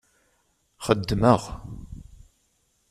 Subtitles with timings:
[0.85, 1.41] Xeddmeɣ.